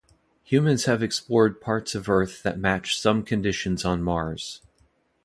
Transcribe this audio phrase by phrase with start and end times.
[0.45, 4.61] Humans have explored parts of Earth that match some conditions on Mars.